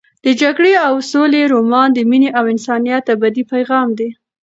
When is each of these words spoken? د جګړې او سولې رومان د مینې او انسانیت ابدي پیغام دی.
د 0.25 0.27
جګړې 0.41 0.73
او 0.87 0.93
سولې 1.11 1.41
رومان 1.53 1.89
د 1.93 1.99
مینې 2.09 2.29
او 2.37 2.43
انسانیت 2.53 3.05
ابدي 3.15 3.43
پیغام 3.53 3.87
دی. 3.99 4.09